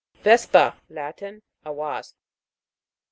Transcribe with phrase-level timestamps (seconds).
[0.23, 0.77] VES'PA.
[0.89, 1.43] Latin.
[1.63, 2.15] A wasp.